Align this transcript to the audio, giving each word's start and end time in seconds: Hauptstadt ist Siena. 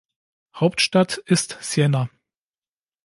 Hauptstadt 0.55 1.19
ist 1.27 1.59
Siena. 1.61 2.09